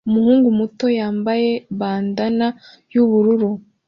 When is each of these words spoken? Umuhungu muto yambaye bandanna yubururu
Umuhungu 0.07 0.47
muto 0.59 0.85
yambaye 0.99 1.49
bandanna 1.79 2.47
yubururu 2.93 3.49